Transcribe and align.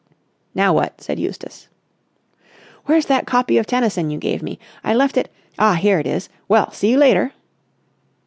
"Now 0.55 0.73
what?" 0.73 0.99
said 0.99 1.19
Eustace. 1.19 1.67
"Where's 2.85 3.05
that 3.05 3.27
copy 3.27 3.59
of 3.59 3.67
Tennyson 3.67 4.09
you 4.09 4.17
gave 4.17 4.41
me? 4.41 4.57
I 4.83 4.95
left 4.95 5.15
it—ah, 5.15 5.75
here 5.75 5.99
it 5.99 6.07
is. 6.07 6.27
Well, 6.47 6.71
see 6.71 6.89
you 6.89 6.97
later!" 6.97 7.33